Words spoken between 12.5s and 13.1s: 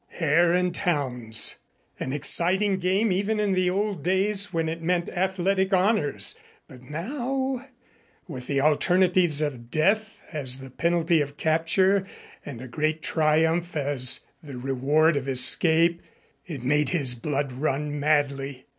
a great